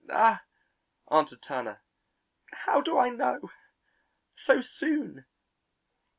[0.09, 0.41] "Ah,"
[1.11, 1.79] answered Turner,
[2.65, 3.51] "how do I know
[4.35, 5.25] so soon!"